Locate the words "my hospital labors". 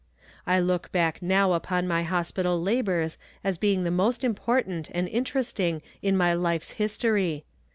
1.87-3.19